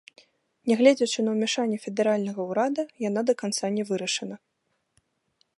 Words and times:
Нягледзячы 0.71 1.25
на 1.27 1.31
ўмяшанне 1.35 1.77
федэральнага 1.85 2.41
ўрада, 2.53 2.83
яна 3.07 3.21
да 3.31 3.39
канца 3.43 3.65
не 3.79 3.83
вырашана. 3.91 4.35